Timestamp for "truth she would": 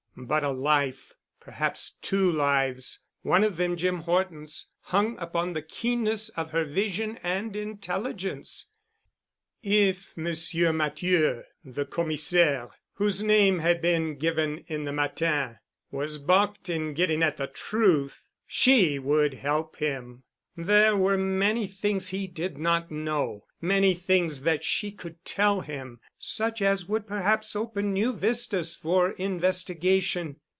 17.47-19.35